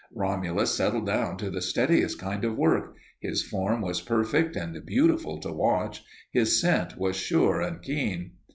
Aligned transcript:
Romulus 0.15 0.73
settled 0.75 1.05
down 1.05 1.37
to 1.37 1.51
the 1.51 1.61
steadiest 1.61 2.17
kind 2.17 2.43
of 2.43 2.57
work; 2.57 2.95
his 3.19 3.43
form 3.43 3.81
was 3.81 4.01
perfect 4.01 4.55
and 4.55 4.83
beautiful 4.83 5.37
to 5.39 5.51
watch; 5.53 6.03
his 6.31 6.59
scent 6.59 6.97
was 6.97 7.15
sure 7.15 7.61
and 7.61 7.83
keen. 7.83 8.31